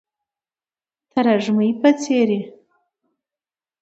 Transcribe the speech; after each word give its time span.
د 1.05 1.11
ترږمۍ 1.13 1.69
په 1.81 1.89
څیرې، 2.01 2.41